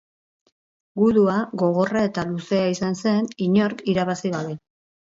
Gudua 1.01 1.35
gogorra 1.63 2.03
eta 2.09 2.27
luzea 2.33 2.73
izan 2.75 2.99
zen, 3.05 3.33
inork 3.51 3.89
irabazi 3.97 4.39
gabe. 4.41 4.61